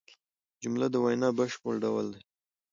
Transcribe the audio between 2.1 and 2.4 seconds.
دئ.